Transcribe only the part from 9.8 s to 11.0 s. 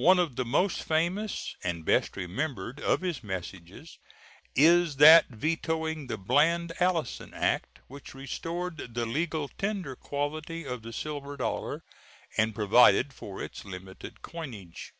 quality to the